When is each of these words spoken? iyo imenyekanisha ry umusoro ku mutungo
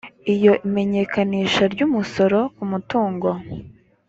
iyo 0.35 0.53
imenyekanisha 0.67 1.63
ry 1.73 1.81
umusoro 1.87 2.39
ku 2.55 2.63
mutungo 2.71 3.29